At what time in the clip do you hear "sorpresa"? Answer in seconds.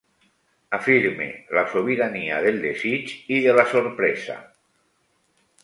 3.75-4.39